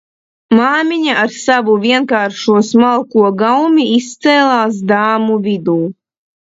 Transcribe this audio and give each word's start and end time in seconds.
Māmiņa 0.59 1.17
ar 1.23 1.35
savu 1.41 1.75
vienkāršo 1.85 2.57
smalko 2.71 3.29
gaumi 3.45 3.89
izcēlās 4.01 4.85
dāmu 4.95 5.43
vidū. 5.49 5.83